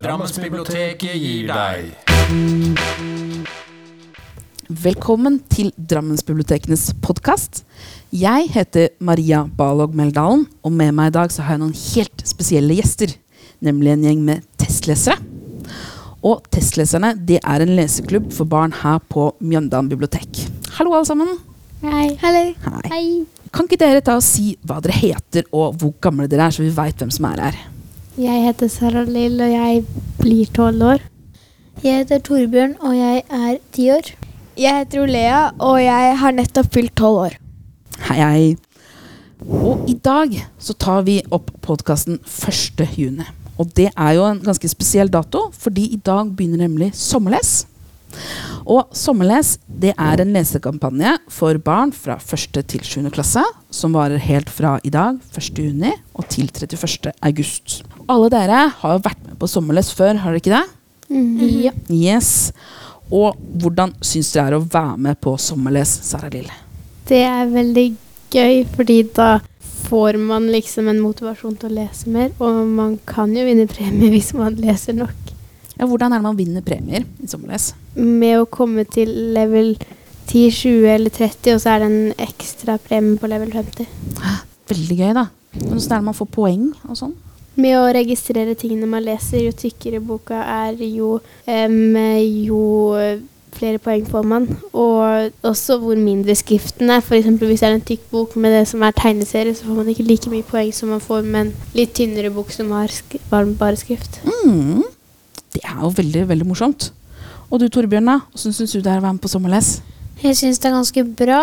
[0.00, 1.90] Drammensbiblioteket gir deg
[4.84, 7.66] Velkommen til Drammensbibliotekenes podkast.
[8.08, 12.24] Jeg heter Maria Balog Meldalen, og med meg i dag så har jeg noen helt
[12.24, 13.12] spesielle gjester.
[13.60, 15.20] Nemlig en gjeng med testlesere.
[16.24, 20.46] Og Testleserne det er en leseklubb for barn her på Mjøndalen bibliotek.
[20.78, 21.36] Hallo, alle sammen.
[21.84, 22.06] Hei.
[22.24, 22.54] Hei.
[22.88, 23.04] Hei.
[23.52, 26.64] Kan ikke dere ta og si hva dere heter og hvor gamle dere er, så
[26.64, 27.60] vi veit hvem som er her?
[28.20, 29.84] Jeg heter Sara Lill, og jeg
[30.18, 31.04] blir tolv år.
[31.80, 34.10] Jeg heter Torbjørn, og jeg er ti år.
[34.60, 37.38] Jeg heter Olea, og jeg har nettopp fylt tolv år.
[38.10, 38.42] Hei, hei.
[39.40, 42.84] Og i dag så tar vi opp podkasten 1.
[42.98, 43.24] juni.
[43.56, 47.62] Og det er jo en ganske spesiell dato, fordi i dag begynner nemlig Sommerles.
[48.70, 52.60] Og Sommerles det er en lesekampanje for barn fra 1.
[52.70, 53.08] til 7.
[53.10, 53.42] klasse,
[53.74, 55.58] som varer helt fra i dag, 1.
[55.58, 57.10] juni, og til 31.
[57.26, 57.80] august.
[58.06, 60.62] Alle dere har vært med på Sommerles før, har dere ikke det?
[61.64, 61.72] Ja.
[61.90, 62.52] Yes.
[63.10, 66.46] Og hvordan syns dere er å være med på Sommerles, Sara Lill?
[67.10, 67.88] Det er veldig
[68.30, 69.32] gøy, fordi da
[69.88, 74.12] får man liksom en motivasjon til å lese mer, og man kan jo vinne premie
[74.14, 75.29] hvis man leser nok.
[75.80, 77.70] Ja, hvordan er det man vinner premier i Sommerles?
[77.96, 79.72] Med å komme til level
[80.28, 83.88] 10, 20 eller 30, og så er det en ekstra premie på level 50.
[84.68, 85.24] Veldig gøy, da.
[85.56, 87.16] Hvordan er det man får poeng og sånn?
[87.60, 91.16] Med å registrere tingene man leser, jo tykkere boka er, jo,
[91.48, 91.96] um,
[92.28, 92.60] jo
[93.56, 94.46] flere poeng får man.
[94.76, 97.00] Og også hvor mindre skriften er.
[97.00, 97.32] F.eks.
[97.40, 100.06] hvis det er en tykk bok med det som er tegneserie, så får man ikke
[100.12, 103.76] like mye poeng som man får med en litt tynnere bok som har sk bare
[103.80, 104.20] skrift.
[104.28, 104.84] Mm.
[105.54, 106.90] Det er jo veldig, veldig morsomt.
[107.50, 108.20] Og du Torbjørn, da?
[108.30, 109.80] Hvordan syns du det er å være med på Sommerles?
[110.22, 111.40] Jeg syns det er ganske bra,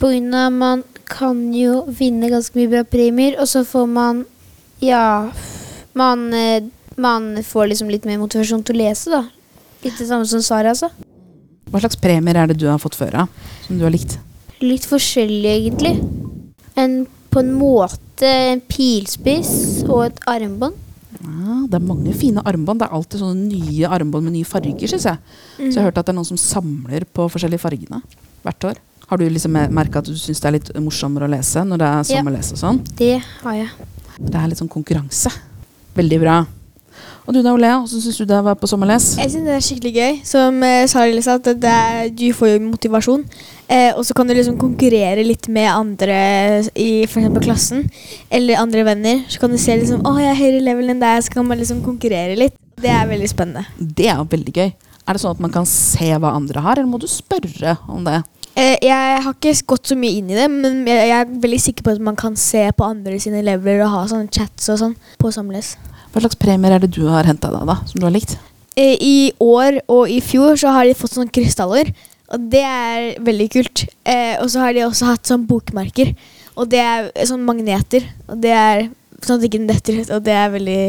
[0.00, 4.24] på grunn av man kan jo vinne ganske mye bra premier, og så får man
[4.82, 5.30] Ja,
[5.96, 6.64] man, eh,
[7.00, 9.22] man får liksom litt mer motivasjon til å lese, da.
[9.84, 10.90] Litt det samme som Sara, altså.
[11.70, 13.46] Hva slags premier er det du har fått før av?
[13.64, 14.18] Som du har likt?
[14.60, 15.94] Litt forskjellig, egentlig.
[16.76, 20.76] En, på en måte en pilspiss og et armbånd.
[21.16, 22.80] Ja, det er mange fine armbånd.
[22.82, 25.20] Det er alltid sånne nye armbånd med nye farger, syns jeg.
[25.56, 28.02] Så jeg har hørt at det er noen som samler på forskjellige fargene
[28.44, 28.80] hvert år.
[29.06, 31.90] Har du liksom merka at du syns det er litt morsommere å lese når det
[31.92, 32.80] er sommerlese sommerles og sånn?
[32.98, 33.12] Det
[33.44, 33.88] har jeg.
[34.18, 35.30] Det er litt sånn konkurranse.
[35.96, 36.40] Veldig bra.
[37.26, 39.16] Og du da, Olea, hvordan syns du det var på sommerles?
[39.18, 40.18] Jeg synes det er skikkelig gøy.
[40.28, 43.24] Som eh, Sara sa, at det er, du får jo motivasjon.
[43.66, 46.18] Eh, og så kan du liksom konkurrere litt med andre
[46.78, 47.26] i f.eks.
[47.42, 47.82] klassen.
[48.30, 49.24] Eller andre venner.
[49.32, 51.24] Så kan du se liksom Å, jeg er høyere level enn deg.
[51.26, 52.54] Så kan man liksom konkurrere litt.
[52.78, 53.66] Det er veldig spennende.
[53.74, 54.70] Det er jo veldig gøy.
[55.06, 58.06] Er det sånn at man kan se hva andre har, eller må du spørre om
[58.06, 58.20] det?
[58.56, 61.58] Eh, jeg har ikke gått så mye inn i det, men jeg, jeg er veldig
[61.60, 64.80] sikker på at man kan se på andre sine leveler og ha sånne chats og
[64.80, 65.74] sånn på Samles.
[66.16, 67.74] Hva slags premier er det du har henta deg, da?
[67.84, 68.38] Som du har likt?
[68.72, 71.90] Eh, I år og i fjor så har de fått sånne krystaller.
[72.32, 73.82] Og det er veldig kult.
[74.08, 76.14] Eh, og så har de også hatt sånn bokmerker.
[76.56, 78.08] Og det er sånn magneter.
[78.30, 78.86] Og det er
[79.20, 80.14] sånn at det ikke detter ut.
[80.16, 80.80] Og det er veldig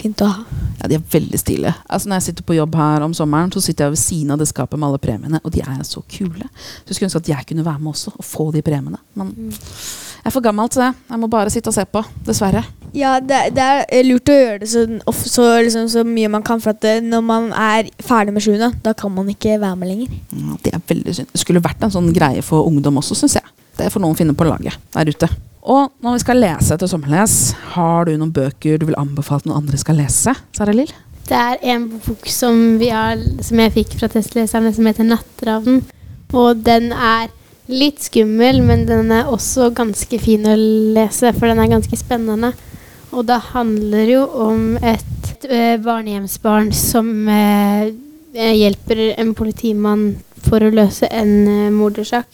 [0.00, 0.44] fint å ha.
[0.80, 1.74] Ja, De er veldig stilige.
[1.84, 4.40] Altså, når jeg sitter på jobb her om sommeren, så sitter jeg ved siden av
[4.40, 6.48] det skapet med alle premiene, og de er så kule.
[6.48, 8.98] Så jeg skulle ønske at jeg kunne være med også og få de premiene.
[9.12, 10.94] Men jeg er for gammel til det.
[11.12, 12.02] Jeg må bare sitte og se på.
[12.26, 12.64] Dessverre.
[12.92, 14.82] Ja, det, det er lurt å gjøre det så,
[15.24, 16.60] så, liksom, så mye man kan.
[16.60, 19.92] For at det, når man er ferdig med sjuende, da kan man ikke være med
[19.92, 20.18] lenger.
[20.36, 21.30] Ja, det er veldig synd.
[21.32, 23.54] Det skulle vært en sånn greie for ungdom også, syns jeg.
[23.78, 25.30] Det får noen finne på laget der ute.
[25.62, 27.36] Og når vi skal lese etter sommerles,
[27.76, 30.34] har du noen bøker du vil anbefale at noen andre skal lese?
[30.56, 30.90] Sara Lill?
[31.28, 35.84] Det er en bok som, vi har, som jeg fikk fra testleserne, som heter 'Natteravnen'.
[36.34, 37.30] Og den er
[37.70, 42.52] litt skummel, men den er også ganske fin å lese, for den er ganske spennende.
[43.12, 47.90] Og det handler jo om et eh, barnehjemsbarn som eh,
[48.34, 50.06] eh, hjelper en politimann
[50.46, 52.26] for å løse en eh, mordersak.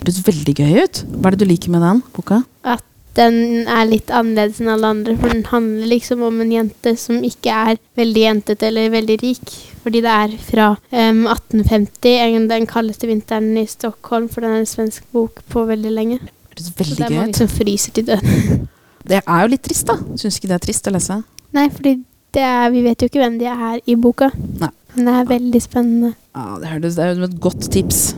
[0.00, 1.04] Høres veldig gøy ut.
[1.14, 2.42] Hva er det du liker med den boka?
[2.66, 2.82] At
[3.16, 7.22] den er litt annerledes enn alle andre, for den handler liksom om en jente som
[7.24, 9.54] ikke er veldig jentete eller veldig rik.
[9.86, 14.64] Fordi det er fra um, 1850, en- den kaldeste vinteren i Stockholm, for den er
[14.66, 16.18] en svensk bok på veldig lenge.
[16.50, 17.40] Høres Så veldig det er mange ut.
[17.40, 18.66] som fryser til døden.
[19.06, 19.96] Det er jo litt trist, da.
[20.18, 21.20] Syns ikke det er trist å lese?
[21.54, 21.98] Nei, fordi
[22.36, 24.28] er, vi vet jo ikke hvem de er i boka.
[24.60, 24.72] Nei.
[24.96, 26.14] Men det er veldig spennende.
[26.36, 28.14] Ja, Det høres er jo et godt tips.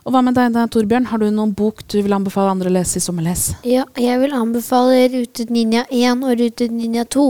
[0.00, 1.10] Og hva med deg da, Torbjørn?
[1.10, 3.50] Har du noen bok du vil anbefale andre å lese i sommerles?
[3.68, 7.26] Ja, jeg vil anbefale Rute Ninja 1 og Rute Ninja 2.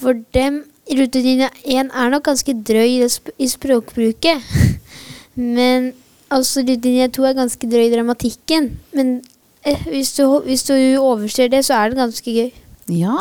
[0.00, 4.48] For dem, Rute Ninja 1 er nok ganske drøy i, språkbruket.
[5.58, 5.92] Men
[6.32, 8.72] altså Rute Ninja 2 er ganske drøy i dramatikken.
[8.96, 9.18] Men
[9.62, 12.50] hvis, du, hvis du overser det, så er det ganske gøy.
[12.90, 13.18] Ja,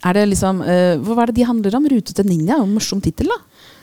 [0.00, 1.88] Er det liksom, uh, hva er det de handler om?
[1.90, 2.56] Rute til ninja?
[2.56, 3.36] En morsom tittel, da.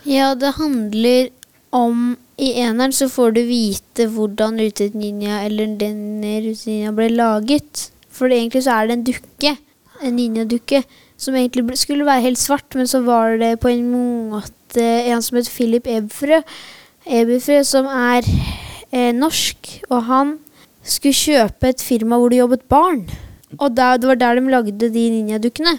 [0.07, 1.29] Ja, det handler
[1.75, 7.09] om I eneren så får du vite hvordan Rutet Ninja eller denne Rutet Ninja ble
[7.11, 7.89] laget.
[8.13, 9.53] For egentlig så er det en dukke,
[10.01, 10.83] en ninjadukke,
[11.17, 13.89] som egentlig skulle være helt svart, men så var det på en
[14.31, 16.41] måte en som het Philip Ebfrø.
[17.05, 18.25] Ebfrø som er
[18.91, 20.37] eh, norsk, og han
[20.91, 23.05] skulle kjøpe et firma hvor det jobbet barn.
[23.57, 25.77] Og da, det var der de lagde de ninjadukkene.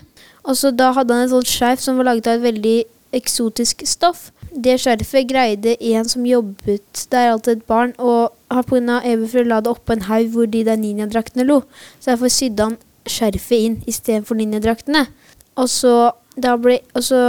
[0.48, 2.76] Og så da hadde han et sånt skjerf som var laget av et veldig
[3.16, 4.28] eksotisk stoff.
[4.52, 9.00] Det skjerfet greide en som jobbet der, alltid et barn, og pga.
[9.04, 11.60] Eberfrø la det oppå en haug hvor de der ninjadraktene lå.
[12.00, 12.78] Så derfor sydde han
[13.08, 15.06] skjerfet inn istedenfor ninjadraktene.
[15.58, 17.20] Og så, ble, og så,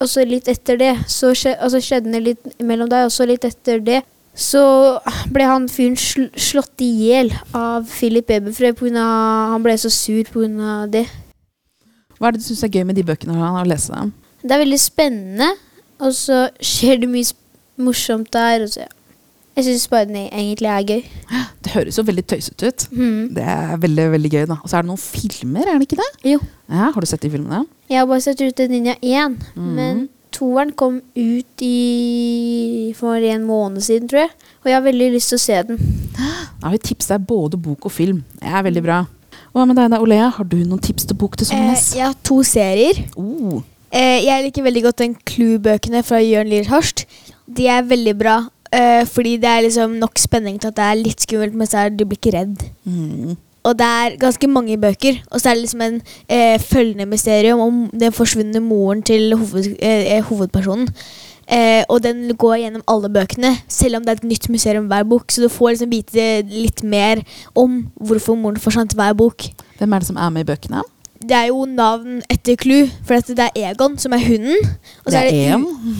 [0.00, 3.14] og så litt etter det, så skje, og så skjedde det litt mellom deg, og
[3.14, 4.02] så litt etter det,
[4.34, 4.62] så
[5.32, 8.70] ble han fyren sl slått i hjel av Philip Eberfrø.
[8.94, 10.86] Han ble så sur pga.
[10.90, 11.06] det.
[12.20, 13.92] Hva er det du syns er gøy med de bøkene å lese?
[13.92, 14.12] dem?
[14.42, 15.50] Det er veldig spennende,
[16.00, 17.32] og så skjer det mye
[17.80, 18.66] morsomt der.
[18.68, 18.88] Så, ja.
[19.56, 21.02] Jeg syns bare den egentlig er gøy.
[21.60, 22.84] Det høres jo veldig tøysete ut.
[22.96, 23.34] Mm.
[23.36, 24.44] Det er veldig veldig gøy.
[24.48, 26.06] da Og så er det noen filmer, er det ikke det?
[26.32, 26.38] Jo.
[26.70, 27.66] Ja, Har du sett de filmene?
[27.90, 29.74] Jeg har bare sett Rute Ninja 1, Mm.
[29.76, 30.08] men
[30.40, 34.30] toeren kom ut i for en måned siden, tror jeg.
[34.64, 35.80] Og jeg har veldig lyst til å se den.
[36.16, 38.22] Da har vi tips deg både bok og film.
[38.40, 39.02] Det er veldig bra.
[39.52, 40.28] Hva med deg da, Olea?
[40.36, 41.86] Har du noen tips til bok til Eh, sommernes?
[41.96, 43.04] jeg har to serier.
[43.16, 43.60] Oh,
[43.92, 47.06] Eh, jeg liker veldig godt den Clue-bøkene fra Jørn Lier Horst.
[47.50, 48.36] De er veldig bra,
[48.70, 51.80] eh, fordi det er liksom nok spenning til at det er litt skummelt, men så
[51.86, 52.62] er du blir ikke redd.
[52.86, 53.36] mm.
[53.62, 55.98] Og det er ganske mange bøker, og så er det liksom en
[56.28, 60.88] eh, følgende mysterium om den forsvunne moren til hoved, eh, eh, hovedpersonen.
[61.50, 65.02] Eh, og den går gjennom alle bøkene, selv om det er et nytt museum hver
[65.02, 65.26] bok.
[65.30, 67.20] Så du får liksom vite litt mer
[67.54, 69.50] om hvorfor moren forsvant hver bok.
[69.78, 70.86] Hvem er det som er med i bøkene?
[71.20, 74.56] Det er jo navn etter Clue, for det er Egon som er hunden.
[75.04, 75.58] Og så er det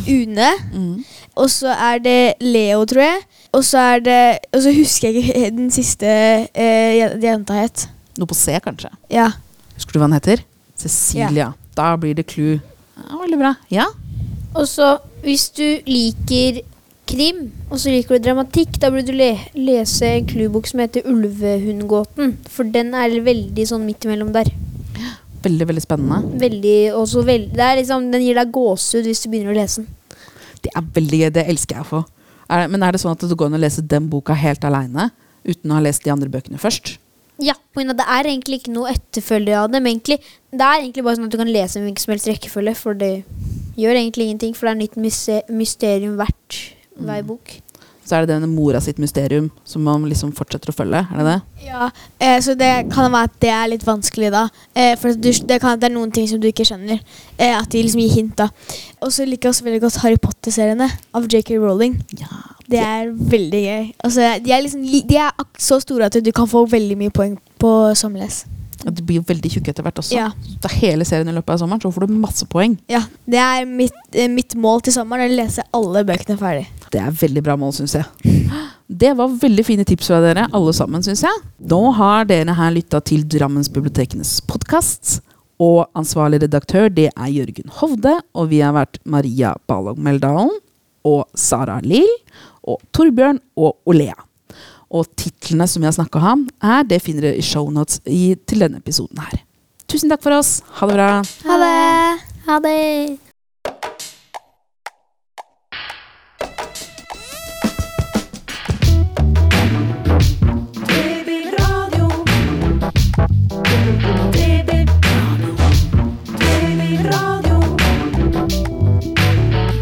[0.08, 0.49] Une.
[0.72, 1.05] Mm.
[1.37, 3.19] Og så er det Leo, tror jeg.
[3.52, 6.06] Og så er det Og så husker jeg ikke den siste
[6.55, 7.88] eh, jenta het.
[8.19, 8.90] Noe på C, kanskje.
[9.12, 9.31] Ja.
[9.75, 10.44] Husker du hva den heter?
[10.81, 11.52] Cecilia.
[11.76, 12.61] Da blir det Clue.
[12.96, 13.55] Ja, veldig bra.
[13.70, 13.87] Ja?
[14.55, 16.62] Og så, hvis du liker
[17.11, 21.06] krim, og så liker du dramatikk, da burde du le lese en cluebok som heter
[21.11, 22.38] Ulvehundgåten.
[22.49, 24.49] For den er veldig sånn midt imellom der.
[25.42, 26.38] Veldig, veldig spennende.
[26.40, 29.82] Veldig, også veld, det er liksom, Den gir deg gåsehud hvis du begynner å lese
[29.84, 29.88] den.
[30.60, 31.31] Det er veldig gøy.
[31.32, 32.00] Det elsker jeg å få.
[32.69, 35.10] Men er det sånn at du går inn og leser den boka helt aleine?
[35.46, 36.98] Uten å ha lest de andre bøkene først?
[37.40, 39.87] Ja, men Det er egentlig ikke noe etterfølge av dem.
[39.87, 40.19] egentlig.
[40.52, 42.92] Det er egentlig bare sånn at du kan lese en hvilken som helst rekkefølge, for
[42.92, 43.25] det
[43.81, 44.52] gjør egentlig ingenting.
[44.54, 46.58] For det er nytt mysterium hvert
[47.00, 47.54] hver bok.
[48.11, 51.05] Så er det denne mora sitt mysterium som man liksom fortsetter å følge.
[51.07, 51.67] Er det det?
[51.69, 54.49] Ja, eh, så det kan være at det er litt vanskelig da.
[54.75, 56.99] Eh, for du, det, kan, det er noen ting som du ikke skjønner.
[57.39, 58.49] Eh, at de liksom gir hint da.
[58.99, 61.55] Og så liker jeg også veldig godt Harry Potter-seriene av J.K.
[61.62, 62.01] Rowling.
[62.19, 62.43] Ja.
[62.71, 63.85] Det er veldig gøy.
[64.03, 67.39] Altså, de er, liksom, de er så store at du kan få veldig mye poeng
[67.62, 68.43] på sommerles.
[68.85, 70.15] Ja, De blir jo veldig tjukk etter hvert også.
[70.17, 70.31] Ja.
[70.61, 72.79] Så er hele serien i løpet av sommeren, så får du masse poeng.
[72.88, 76.67] Ja, Det er mitt, eh, mitt mål til sommeren, å lese alle bøkene ferdig.
[76.91, 78.06] Det er veldig bra mål, syns jeg.
[78.91, 81.43] Det var veldig fine tips fra dere, alle sammen, syns jeg.
[81.62, 85.21] Nå har dere her lytta til Drammensbibliotekenes podkast.
[85.61, 88.17] Og ansvarlig redaktør det er Jørgen Hovde.
[88.35, 90.50] Og vi har vært Maria Balog Meldalen
[91.04, 92.09] og Sara Lill
[92.64, 94.16] og Torbjørn og Olea.
[94.90, 98.59] Og titlene som vi har snakka om, er, det finner dere i shownotes i- til
[98.64, 99.42] denne episoden her.
[99.87, 100.62] Tusen takk for oss.
[100.80, 101.11] Ha det bra.
[101.47, 102.20] Ha det!
[102.47, 103.18] Ha det!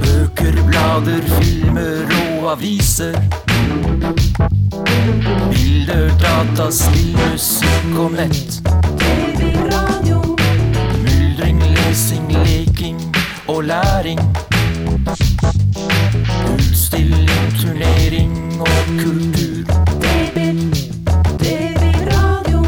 [0.02, 3.18] Bøker, blader, filmer og aviser.
[5.08, 8.58] Bilder, data, spill, musikk og nett.
[9.00, 10.36] Babyradio.
[11.00, 13.00] Myldring, lesing, leking
[13.48, 14.20] og læring.
[16.52, 18.68] Utstilling, turnering og
[19.00, 19.64] kultur.
[21.40, 22.60] TV-radio.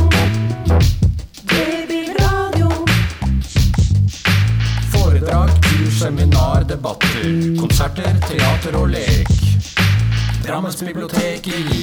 [1.49, 2.70] TV-radio.
[4.92, 7.56] Foredrag, kurs, seminar, debatter.
[7.61, 9.28] Konserter, teater og lek.
[10.47, 11.79] Drammens bibliotek Babyradio.